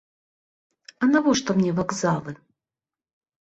А 1.07 1.09
навошта 1.11 1.49
мне 1.59 1.71
вакзалы? 1.81 2.31